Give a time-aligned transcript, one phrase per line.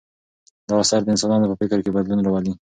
[0.67, 2.53] دا اثر د انسانانو په فکر کې بدلون راولي.